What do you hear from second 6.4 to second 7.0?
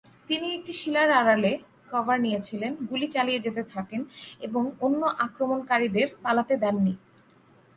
দেননি।